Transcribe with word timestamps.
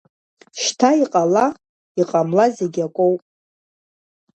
Шьҭа 0.61 0.89
иҟала-иҟамла, 1.01 2.45
зегь 2.57 2.79
акоуп. 2.85 3.21